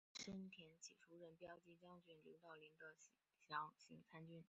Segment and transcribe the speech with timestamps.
[0.13, 2.95] 申恬起初任骠骑将军刘道邻的
[3.47, 4.39] 长兼行参军。